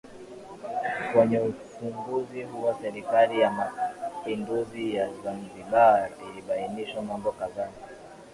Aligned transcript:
Kwenye 1.13 1.39
ufunguzi 1.39 2.43
huo 2.43 2.75
Serikali 2.81 3.39
ya 3.39 3.51
Mapinduzi 3.51 4.95
ya 4.95 5.09
Zanzibar 5.23 6.09
ilibainisha 6.31 7.01
mambo 7.01 7.31
kadhaa 7.31 7.71